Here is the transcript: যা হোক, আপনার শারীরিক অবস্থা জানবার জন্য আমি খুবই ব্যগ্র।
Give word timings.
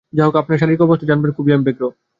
যা 0.17 0.23
হোক, 0.27 0.35
আপনার 0.41 0.59
শারীরিক 0.61 0.81
অবস্থা 0.87 1.05
জানবার 1.09 1.27
জন্য 1.29 1.29
আমি 1.31 1.35
খুবই 1.37 1.51
ব্যগ্র। 1.67 1.83